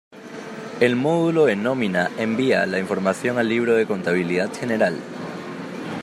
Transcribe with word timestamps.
El 0.79 0.95
módulo 0.95 1.45
de 1.45 1.55
nómina 1.55 2.09
envía 2.17 2.65
la 2.65 2.79
información 2.79 3.37
al 3.37 3.49
libro 3.49 3.75
de 3.75 3.85
contabilidad 3.85 4.49
general. 4.51 4.97